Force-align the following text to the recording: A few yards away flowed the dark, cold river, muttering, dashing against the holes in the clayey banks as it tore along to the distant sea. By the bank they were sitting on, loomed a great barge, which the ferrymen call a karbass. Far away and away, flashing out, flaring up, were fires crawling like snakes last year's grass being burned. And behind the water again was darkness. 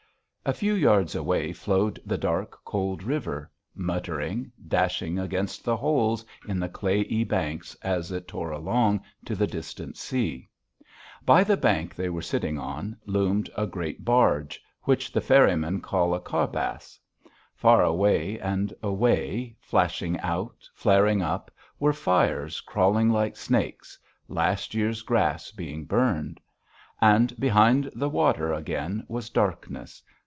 A 0.43 0.53
few 0.53 0.73
yards 0.73 1.13
away 1.13 1.53
flowed 1.53 1.99
the 2.03 2.17
dark, 2.17 2.57
cold 2.65 3.03
river, 3.03 3.51
muttering, 3.75 4.51
dashing 4.67 5.19
against 5.19 5.63
the 5.63 5.77
holes 5.77 6.25
in 6.47 6.59
the 6.59 6.67
clayey 6.67 7.23
banks 7.23 7.75
as 7.83 8.11
it 8.11 8.27
tore 8.27 8.49
along 8.49 9.03
to 9.25 9.35
the 9.35 9.45
distant 9.45 9.97
sea. 9.97 10.49
By 11.23 11.43
the 11.43 11.55
bank 11.55 11.93
they 11.93 12.09
were 12.09 12.23
sitting 12.23 12.57
on, 12.57 12.97
loomed 13.05 13.51
a 13.55 13.67
great 13.67 14.03
barge, 14.03 14.59
which 14.81 15.11
the 15.11 15.21
ferrymen 15.21 15.79
call 15.79 16.15
a 16.15 16.19
karbass. 16.19 16.97
Far 17.53 17.83
away 17.83 18.39
and 18.39 18.73
away, 18.81 19.55
flashing 19.59 20.19
out, 20.21 20.67
flaring 20.73 21.21
up, 21.21 21.51
were 21.79 21.93
fires 21.93 22.61
crawling 22.61 23.11
like 23.11 23.35
snakes 23.37 23.95
last 24.27 24.73
year's 24.73 25.03
grass 25.03 25.51
being 25.51 25.85
burned. 25.85 26.41
And 26.99 27.39
behind 27.39 27.91
the 27.95 28.09
water 28.09 28.51
again 28.51 29.05
was 29.07 29.29
darkness. 29.29 30.01